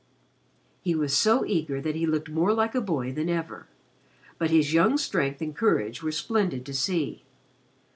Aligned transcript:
He 0.81 0.95
was 0.95 1.15
so 1.15 1.45
eager 1.45 1.79
that 1.79 1.93
he 1.93 2.07
looked 2.07 2.27
more 2.31 2.53
like 2.55 2.73
a 2.73 2.81
boy 2.81 3.11
than 3.11 3.29
ever. 3.29 3.67
But 4.39 4.49
his 4.49 4.73
young 4.73 4.97
strength 4.97 5.43
and 5.43 5.55
courage 5.55 6.01
were 6.01 6.11
splendid 6.11 6.65
to 6.65 6.73
see. 6.73 7.23